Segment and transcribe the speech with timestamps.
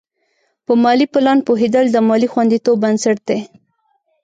[0.65, 3.39] په مالي پلان پوهېدل د مالي خوندیتوب بنسټ دی.